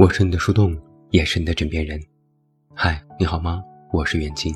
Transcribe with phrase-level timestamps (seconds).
[0.00, 0.74] 我是你的树洞，
[1.10, 2.00] 也是你的枕边人。
[2.72, 3.62] 嗨，你好吗？
[3.92, 4.50] 我是远近。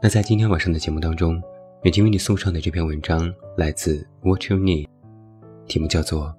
[0.00, 1.38] 那在今天晚上的节目当中，
[1.82, 4.88] 远近为你送上的这篇文章来自 What You Need，
[5.66, 6.28] 题目叫做《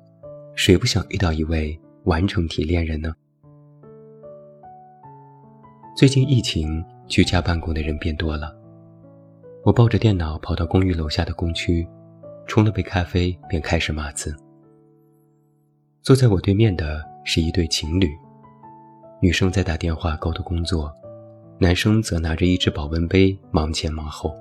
[0.56, 3.14] 谁不想遇到一位完成体恋人呢？》
[5.96, 8.58] 最近疫情，居家办公的人变多了。
[9.64, 11.88] 我抱着电脑跑到公寓楼下的工区，
[12.48, 14.36] 冲了杯咖啡，便开始码字。
[16.02, 18.10] 坐在我对面的是一对情侣，
[19.22, 20.94] 女生在打电话沟通工作，
[21.58, 24.36] 男生则拿着一只保温杯忙前忙后。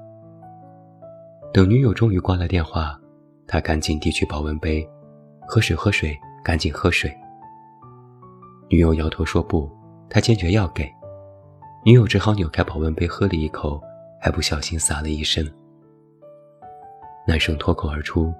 [1.52, 2.98] 等女友终于挂了电话，
[3.46, 4.88] 他赶紧递去保温杯，
[5.46, 7.12] 喝水喝水，赶紧喝水。
[8.68, 9.70] 女友摇头说不，
[10.08, 10.90] 他坚决要给，
[11.84, 13.80] 女友只好扭开保温杯喝了一口，
[14.20, 15.46] 还不小心洒了一身。
[17.26, 18.32] 男生脱口而出：“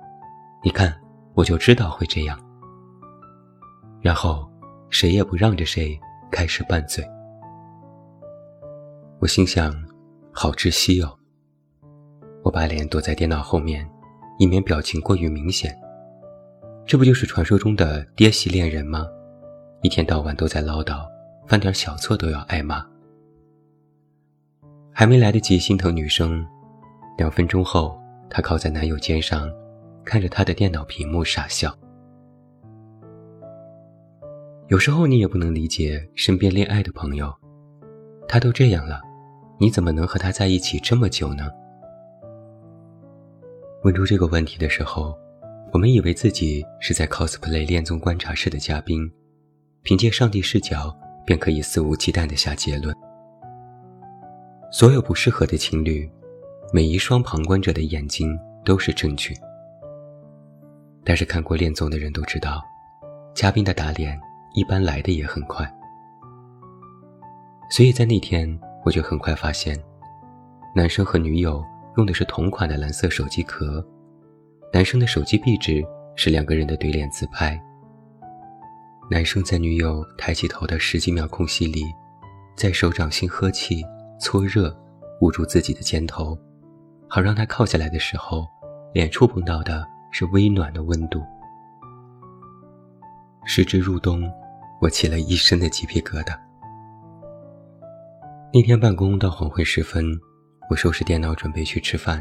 [0.65, 0.93] 你看，
[1.35, 2.39] 我就知道会这样。”
[4.03, 4.51] 然后，
[4.91, 7.09] 谁也不让着谁，开始拌嘴。
[9.21, 9.73] 我心想，
[10.33, 11.17] 好窒息哦。
[12.43, 13.89] 我把脸躲在电脑后面，
[14.41, 15.73] 以免表情过于明显。
[16.85, 19.07] 这不就是传说中的爹系恋人吗？
[19.83, 21.07] 一天到晚都在唠叨，
[21.47, 22.85] 犯点小错都要挨骂。
[24.93, 26.45] 还没来得及心疼女生，
[27.17, 27.97] 两分钟后，
[28.29, 29.49] 她靠在男友肩上，
[30.05, 31.73] 看着他的电脑屏幕傻笑。
[34.73, 37.31] 有时候你也不能理解身边恋爱的朋友，
[38.27, 39.03] 他都这样了，
[39.59, 41.51] 你怎么能和他在一起这么久呢？
[43.85, 45.15] 问出这个问题的时候，
[45.75, 49.07] 我们以为自己是在 cosplay 恋综观察室的嘉宾，
[49.83, 50.91] 凭借上帝视角
[51.27, 52.97] 便可以肆无忌惮地下结论。
[54.71, 56.11] 所有不适合的情侣，
[56.73, 58.35] 每一双旁观者的眼睛
[58.65, 59.35] 都是证据。
[61.05, 62.63] 但是看过恋综的人都知道，
[63.35, 64.19] 嘉宾的打脸。
[64.55, 65.67] 一般来的也很快，
[67.71, 69.75] 所以在那天我就很快发现，
[70.75, 71.65] 男生和女友
[71.97, 73.83] 用的是同款的蓝色手机壳，
[74.71, 75.83] 男生的手机壁纸
[76.17, 77.59] 是两个人的对脸自拍。
[79.11, 81.85] 男生在女友抬起头的十几秒空隙里，
[82.55, 83.83] 在手掌心呵气、
[84.21, 84.75] 搓热，
[85.23, 86.39] 捂住自己的肩头，
[87.09, 88.47] 好让他靠下来的时候，
[88.93, 91.23] 脸触碰到的是微暖的温度。
[93.47, 94.31] 时至入冬。
[94.83, 96.37] 我起了一身的鸡皮疙瘩。
[98.53, 100.05] 那天办公到黄昏时分，
[100.69, 102.21] 我收拾电脑准备去吃饭，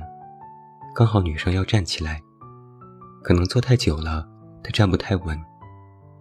[0.93, 2.21] 刚好女生要站起来，
[3.23, 4.23] 可能坐太久了，
[4.63, 5.35] 她站不太稳，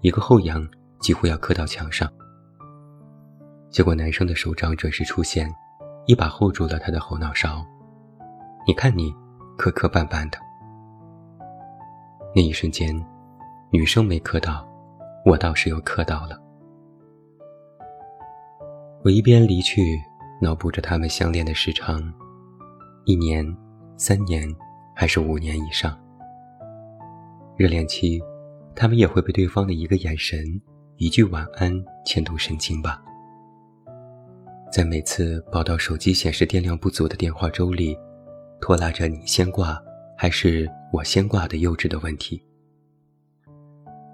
[0.00, 0.66] 一个后仰
[0.98, 2.10] 几乎要磕到墙上。
[3.68, 5.54] 结果男生的手掌准时出现，
[6.06, 7.62] 一把护住了她的后脑勺。
[8.66, 9.14] 你看你，
[9.58, 10.38] 磕磕绊绊的。
[12.34, 12.98] 那一瞬间，
[13.70, 14.66] 女生没磕到。
[15.24, 16.38] 我倒是又磕到了。
[19.02, 19.98] 我一边离去，
[20.40, 22.12] 脑补着他们相恋的时长，
[23.04, 23.44] 一年、
[23.96, 24.48] 三年，
[24.94, 25.98] 还是五年以上。
[27.56, 28.20] 热恋期，
[28.74, 30.38] 他们也会被对方的一个眼神、
[30.96, 31.72] 一句晚安
[32.04, 33.02] 牵动神经吧。
[34.72, 37.98] 在每次报到手机显示电量不足的电话粥里，
[38.60, 39.78] 拖拉着你先挂
[40.16, 42.42] 还是我先挂的幼稚的问题。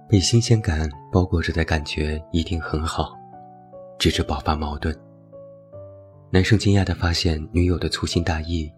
[0.08, 3.12] 被新鲜感包裹着的感觉一定很好，
[3.98, 4.96] 直至爆发矛盾。
[6.30, 8.70] 男生惊讶地发现女友的粗心大意，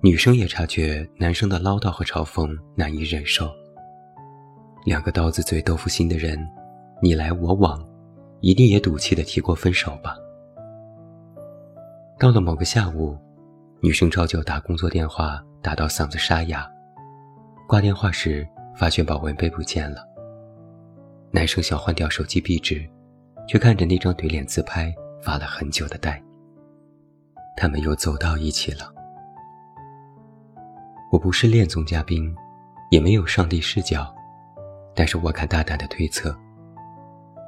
[0.00, 3.48] 女生也察觉男生的唠叨和嘲讽难以忍受。
[4.84, 6.36] 两个刀子嘴豆腐心的人，
[7.00, 7.80] 你来我往，
[8.40, 10.16] 一定也赌气地提过分手吧。
[12.18, 13.16] 到了某个下午，
[13.80, 16.68] 女生照旧打工作电话，打到嗓子沙哑，
[17.68, 18.44] 挂电话时
[18.74, 20.09] 发现保温杯不见了。
[21.32, 22.84] 男生想换掉手机壁纸，
[23.46, 24.92] 却看着那张怼脸自拍
[25.22, 26.20] 发了很久的呆。
[27.56, 28.92] 他们又走到一起了。
[31.12, 32.34] 我不是恋综嘉宾，
[32.90, 34.12] 也没有上帝视角，
[34.92, 36.36] 但是我敢大胆的推测，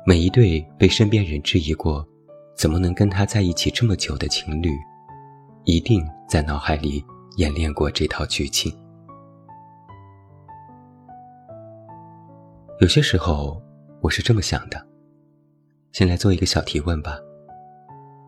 [0.06, 2.06] 每一对被身边人质疑过
[2.56, 4.70] 怎么能跟他在一起这么久的情侣，
[5.64, 7.04] 一定在脑海里
[7.36, 8.72] 演练过这套剧情。
[12.80, 13.60] 有些时候。
[14.02, 14.84] 我是这么想的，
[15.92, 17.20] 先来做一个小提问吧。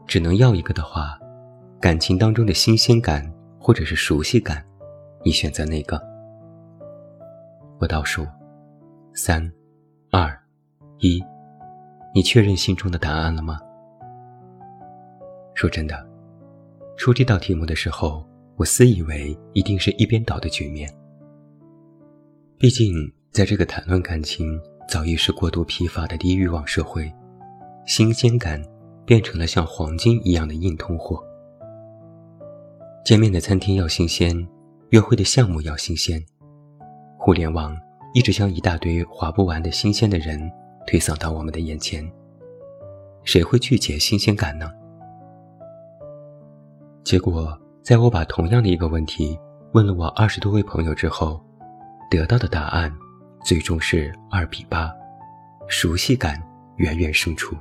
[0.06, 1.19] 只能要一个的话，
[1.81, 3.29] 感情当中的新鲜感
[3.59, 4.65] 或者是熟悉感，
[5.25, 6.00] 你选择哪个？
[7.81, 8.25] 我倒数，
[9.15, 9.53] 三、
[10.12, 10.32] 二、
[11.00, 11.21] 一，
[12.15, 13.59] 你确认心中的答案了吗？
[15.55, 16.09] 说真的，
[16.97, 18.25] 出这道题目的时候，
[18.55, 20.88] 我私以为一定是一边倒的局面。
[22.59, 24.56] 毕竟，在这个谈论感情。
[24.89, 27.13] 早已是过度疲乏的低欲望社会，
[27.87, 28.63] 新鲜感
[29.05, 31.23] 变成了像黄金一样的硬通货。
[33.05, 34.35] 见面的餐厅要新鲜，
[34.91, 36.23] 约会的项目要新鲜，
[37.19, 37.77] 互联网
[38.15, 40.51] 一直将一大堆划不完的新鲜的人
[40.87, 42.09] 推搡到我们的眼前。
[43.25, 44.71] 谁会拒绝新鲜感呢？
[47.03, 49.39] 结果，在我把同样的一个问题
[49.73, 51.39] 问了我二十多位朋友之后，
[52.11, 52.91] 得到的答案
[53.44, 54.91] 最终是二比八，
[55.69, 56.43] 熟悉感
[56.76, 57.55] 远远胜出。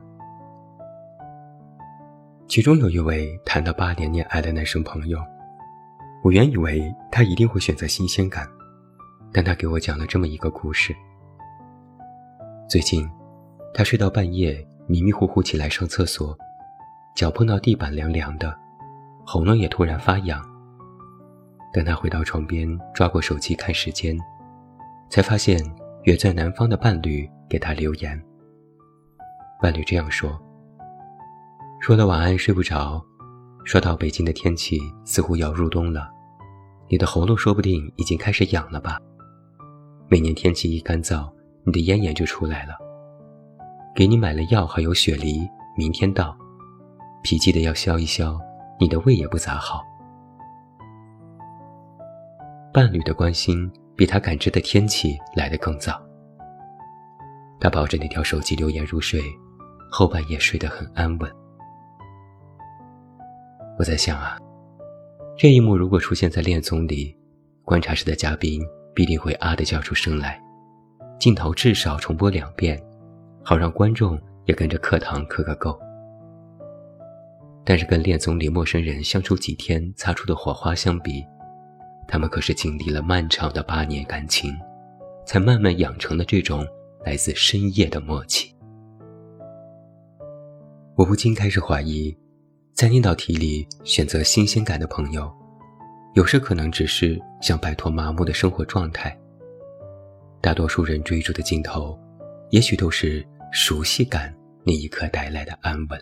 [2.48, 5.20] 其中有一位谈到八年恋爱的男生朋友，
[6.24, 8.48] 我原以为他一定会选择新鲜感，
[9.34, 10.96] 但他给我讲了这么一个故事：
[12.70, 13.06] 最近，
[13.74, 16.34] 他睡到半夜，迷迷糊糊起来上厕所，
[17.14, 18.58] 脚碰到地板凉凉的。
[19.26, 20.42] 喉咙也突然发痒。
[21.74, 24.18] 等他回到床边，抓过手机看时间，
[25.14, 25.64] 才发现
[26.06, 28.20] 远在南方的伴侣给他留言。
[29.62, 30.42] 伴侣这样说
[31.80, 33.00] ：“说了晚安睡不着，
[33.64, 36.10] 说到北京的天气似乎要入冬了，
[36.90, 38.98] 你的喉咙说不定已经开始痒了吧？
[40.10, 41.32] 每年天气一干燥，
[41.64, 42.74] 你的咽炎就出来了。
[43.96, 46.36] 给你买了药还有雪梨，明天到，
[47.22, 48.36] 脾气得要消一消。”
[48.80, 49.84] 你的胃也不咋好。
[52.74, 56.02] 伴侣的关心比他感知的天气来得更早。
[57.60, 59.22] 他抱着那条手机留言入睡，
[59.90, 61.32] 后半夜睡得很安稳。
[63.80, 64.38] 我在想啊，
[65.38, 67.16] 这一幕如果出现在恋综里，
[67.64, 68.62] 观察室的嘉宾
[68.94, 70.42] 必定会啊的叫出声来，
[71.20, 72.78] 镜头至少重播两遍，
[73.44, 75.80] 好让观众也跟着课堂磕个够。
[77.64, 81.24] 但是跟恋综里陌生人相处几天擦出的火花相比，
[82.08, 84.56] 他们可是经历了漫长的八年感情，
[85.26, 86.66] 才慢慢养成了这种
[87.06, 88.54] 来自深夜的默契。
[90.96, 92.16] 我不禁开始怀疑，
[92.74, 95.32] 在那道题里选择新鲜感的朋友，
[96.14, 99.18] 有时可能只是想摆脱麻木的生活状态。
[100.40, 101.98] 大多数人追逐的尽头，
[102.52, 104.32] 也许都是熟悉感
[104.64, 106.00] 那一刻带来的安稳。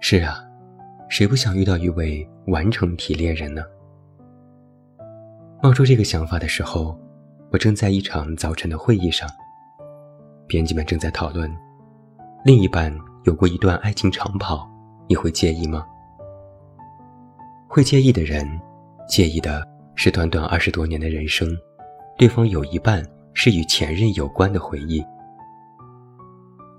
[0.00, 0.44] 是啊，
[1.12, 3.62] 谁不想遇到一位完成体恋人呢？
[5.62, 6.98] 冒出这个想法的时候，
[7.50, 9.28] 我正在一场早晨的会议上，
[10.46, 11.54] 编辑们正在讨论，
[12.46, 12.90] 另一半
[13.24, 14.66] 有过一段爱情长跑，
[15.06, 15.84] 你会介意吗？
[17.68, 18.48] 会介意的人，
[19.06, 21.46] 介意的是短短二十多年的人生，
[22.16, 25.04] 对方有一半是与前任有关的回忆。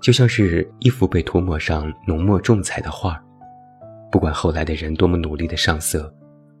[0.02, 3.23] 就像是一幅被涂抹上浓墨重彩的画，
[4.10, 6.12] 不管后来的人多么努力的上色，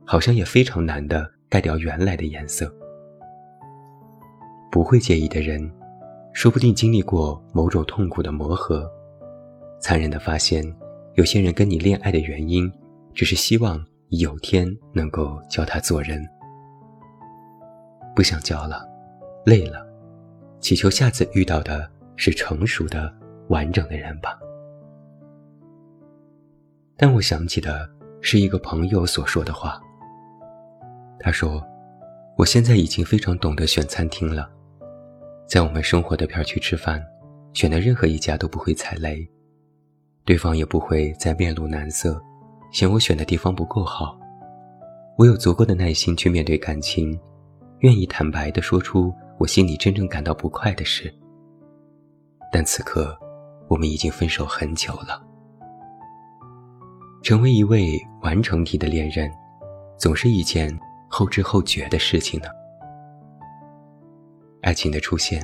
[0.04, 2.72] 好像也非常难的盖掉原来的颜色。
[4.70, 5.70] 不会介意的人，
[6.32, 8.90] 说不定经历过某种痛苦的磨合，
[9.80, 10.64] 残忍的发现，
[11.14, 12.70] 有些人跟你恋爱的原因，
[13.14, 16.20] 只是希望有天能够教他做人。
[18.16, 18.84] 不想教了，
[19.44, 19.86] 累了，
[20.60, 23.12] 祈求下次遇到的是成熟的。
[23.48, 24.38] 完整的人吧，
[26.96, 27.88] 但我想起的
[28.20, 29.80] 是一个朋友所说的话。
[31.18, 31.62] 他说
[32.38, 34.48] ：“我现在已经非常懂得选餐厅了，
[35.46, 37.04] 在我们生活的片区吃饭，
[37.52, 39.26] 选的任何一家都不会踩雷，
[40.24, 42.20] 对方也不会再面露难色，
[42.72, 44.18] 嫌我选的地方不够好。
[45.16, 47.18] 我有足够的耐心去面对感情，
[47.80, 51.12] 愿意坦白地说出我心里真正感到不快的事。
[52.52, 53.16] 但此刻。”
[53.66, 55.24] 我们已经分手很久了。
[57.24, 59.32] 成为一位完成体的恋人，
[59.96, 60.78] 总是一件
[61.08, 62.48] 后知后觉的事情呢。
[64.60, 65.42] 爱情的出现，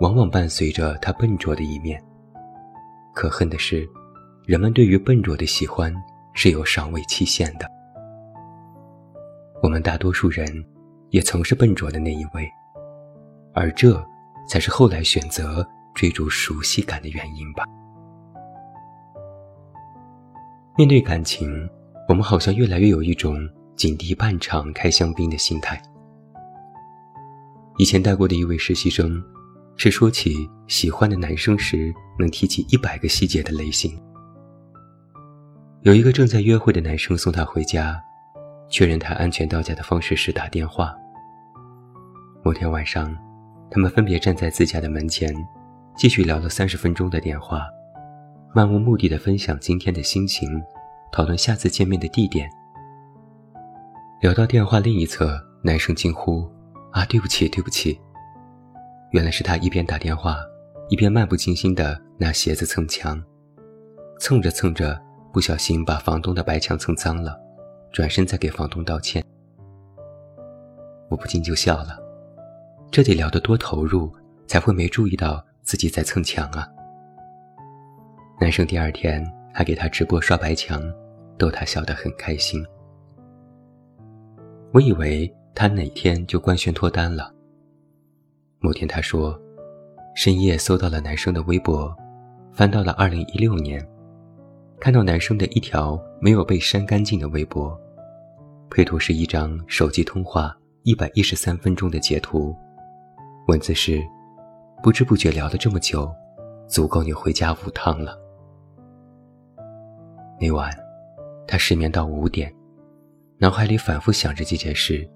[0.00, 2.00] 往往伴随着它笨拙的一面。
[3.12, 3.84] 可恨的是，
[4.46, 5.92] 人们对于笨拙的喜欢
[6.34, 7.68] 是有赏味期限的。
[9.60, 10.46] 我们大多数人，
[11.10, 12.48] 也曾是笨拙的那一位，
[13.52, 14.00] 而这，
[14.48, 15.68] 才是后来选择。
[15.94, 17.64] 追逐熟悉感的原因吧。
[20.78, 21.68] 面对感情，
[22.06, 23.36] 我们好像越来越有一种
[23.74, 25.76] 井底半场开香槟的心态。
[27.78, 29.20] 以前带过的一位实习生，
[29.74, 34.00] 是说起喜欢的男生时能提起一百个细节的类型。
[35.82, 38.00] 有一个正在约会的男生送她回家，
[38.70, 40.94] 确认她安全到家的方式是打电话。
[42.44, 43.12] 某天晚上，
[43.68, 45.34] 他们分别站在自家的门前。
[45.96, 47.66] 继续聊了三十分钟的电话，
[48.54, 50.48] 漫无目的的分享今天的心情，
[51.12, 52.48] 讨论下次见面的地点。
[54.22, 56.50] 聊到电话另一侧，男生惊呼
[56.90, 58.00] ：“啊，对不起，对不起，
[59.10, 60.38] 原来是他一边打电话，
[60.88, 63.22] 一边漫不经心地拿鞋子蹭墙，
[64.18, 64.98] 蹭着蹭着，
[65.30, 67.38] 不小心把房东的白墙蹭脏了，
[67.92, 69.22] 转身再给房东道歉。
[71.10, 71.98] 我不禁就笑了，
[72.90, 74.10] 这得聊得多投入，
[74.46, 76.66] 才会没注意到自己在蹭墙啊！
[78.40, 79.20] 男生第二天
[79.52, 80.80] 还给他直播刷白墙，
[81.36, 82.64] 逗他笑得很开心。
[84.72, 87.34] 我以为他哪天就官宣脱单了。
[88.60, 89.36] 某天他说，
[90.14, 91.92] 深夜搜到了男生的微博，
[92.52, 93.84] 翻到了2016年，
[94.78, 97.76] 看到男生的一条没有被删干净的微博，
[98.70, 102.54] 配图是一张手机通话一百一十三分钟的截图，
[103.48, 104.00] 文字是：
[104.80, 106.08] 不知不觉聊了这么久，
[106.68, 108.16] 足够你回家五趟了。
[110.40, 110.70] 那晚，
[111.46, 112.52] 他失眠到五点。
[113.38, 115.08] 脑海里反复想着这件事，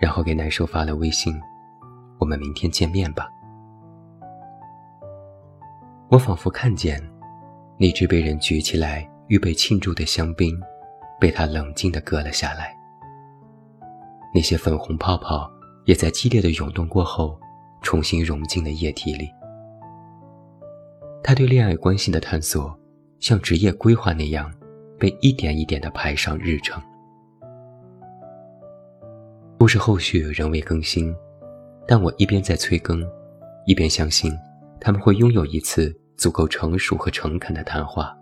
[0.00, 1.34] 然后给男生发了微信
[2.18, 3.28] ：“我们明天见面吧。”
[6.10, 7.02] 我仿佛看见，
[7.78, 10.60] 那只被人举起来预备庆祝的香槟，
[11.18, 12.76] 被他冷静地割了下来。
[14.34, 15.50] 那些粉红泡泡
[15.84, 17.38] 也在激烈的涌动过后，
[17.80, 19.28] 重新融进了液体里。
[21.22, 22.76] 他对恋爱关系的探索，
[23.22, 24.52] 像职业规划那样，
[24.98, 26.82] 被一点一点地排上日程。
[29.56, 31.14] 故事后续仍未更新，
[31.86, 33.00] 但我一边在催更，
[33.64, 34.36] 一边相信
[34.80, 38.12] 他们会拥有一次足够成熟和诚恳的谈话。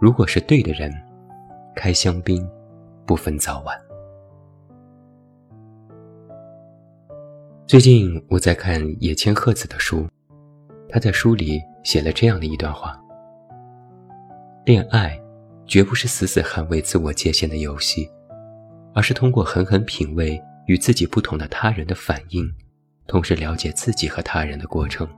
[0.00, 0.92] 如果是对的人，
[1.76, 2.44] 开香槟，
[3.06, 3.80] 不分早晚。
[7.68, 10.08] 最近我在看野千鹤子的书，
[10.88, 13.00] 他在书里写了这样的一段话：
[14.64, 15.18] 恋爱，
[15.66, 18.08] 绝不是死死捍卫自我界限的游戏。
[18.92, 22.52] 而是通过狠狠品味与自己不同的他人的反应，
[23.06, 25.08] 同时了解自己和他人的过程。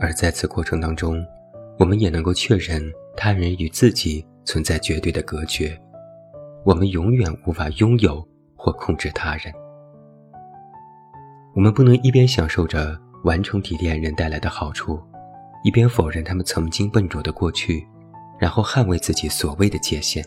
[0.00, 1.24] 而在此过程当中，
[1.78, 2.82] 我们也能够确认
[3.16, 5.78] 他人与自己存在绝对的隔绝，
[6.64, 8.26] 我们永远无法拥有
[8.56, 9.52] 或控制他人。
[11.54, 14.98] 我们不能一边享受着完成体恋人带来的好处，
[15.64, 17.86] 一边否认他们曾经笨拙的过去，
[18.44, 20.22] 然后捍卫自己所谓的界限。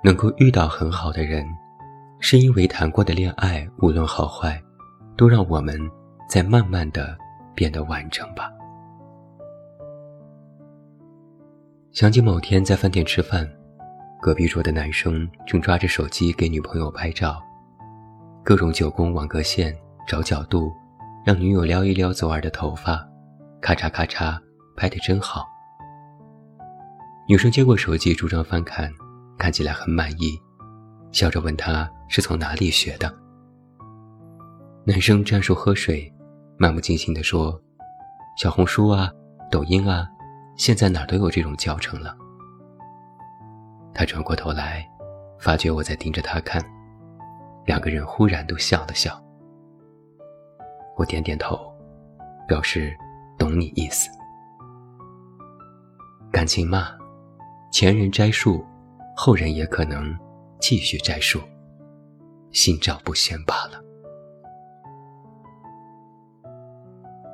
[0.00, 1.44] 能够遇到很好的人，
[2.20, 4.62] 是因为谈过的恋爱，无论好坏，
[5.16, 5.76] 都让我们
[6.28, 7.18] 在慢慢的
[7.52, 8.48] 变得完整吧。
[11.90, 13.44] 想起某天在饭店吃饭，
[14.22, 17.42] 隔壁桌的男生正抓着手机给女朋友拍照，
[18.44, 20.72] 各种九宫网格线找角度，
[21.26, 23.04] 让女友撩一撩左耳的头发，
[23.60, 24.38] 咔嚓咔嚓
[24.76, 25.44] 拍得真好。
[27.30, 28.92] 女生接过手机，逐张翻看。
[29.38, 30.36] 看起来很满意，
[31.12, 33.08] 笑着问他是从哪里学的。
[34.84, 36.12] 男生战术喝水，
[36.58, 37.56] 漫不经心地说
[38.36, 39.08] ：“小红书啊，
[39.48, 40.08] 抖音啊，
[40.56, 42.16] 现在哪都有这种教程了。”
[43.94, 44.84] 他转过头来，
[45.38, 46.60] 发觉我在盯着他看，
[47.64, 49.16] 两个人忽然都笑了笑。
[50.96, 51.56] 我点点头，
[52.48, 52.92] 表示
[53.38, 54.10] 懂你意思。
[56.32, 56.88] 感情嘛，
[57.70, 58.64] 前人栽树。
[59.16, 60.16] 后人也可能
[60.58, 61.38] 继续栽树，
[62.52, 63.78] 心照不宣罢了。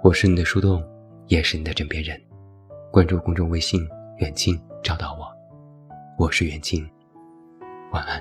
[0.02, 0.82] 我是你的树洞，
[1.28, 2.20] 也是你的枕边人。
[2.90, 3.80] 关注公众微信
[4.18, 5.28] “远近”，找到我。
[6.18, 6.84] 我是远近，
[7.92, 8.20] 晚安。